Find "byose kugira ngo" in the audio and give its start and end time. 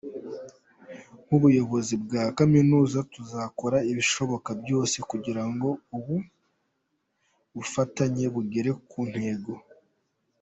4.61-5.69